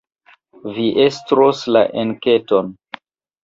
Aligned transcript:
Vi 0.77 0.85
estros 1.03 1.63
la 1.77 1.85
enketon. 2.07 2.77